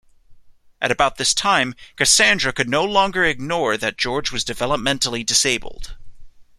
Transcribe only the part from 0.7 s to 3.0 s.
At about this time Cassandra could no